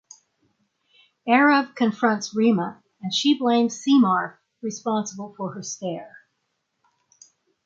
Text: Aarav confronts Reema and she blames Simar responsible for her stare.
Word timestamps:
Aarav 1.27 1.75
confronts 1.75 2.33
Reema 2.35 2.81
and 3.03 3.13
she 3.13 3.37
blames 3.37 3.79
Simar 3.83 4.41
responsible 4.63 5.35
for 5.37 5.53
her 5.53 5.61
stare. 5.61 6.17